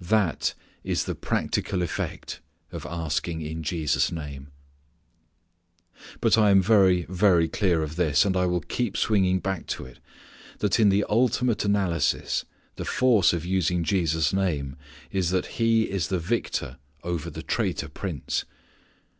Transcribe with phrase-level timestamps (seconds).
[0.00, 2.40] That is the practical effect
[2.72, 4.48] of asking in Jesus' name.
[6.20, 10.00] But I am very, very clear of this, and I keep swinging back to it
[10.58, 12.44] that in the ultimate analysis
[12.74, 14.76] the force of using Jesus' name
[15.12, 18.44] is that He is the victor over the traitor prince.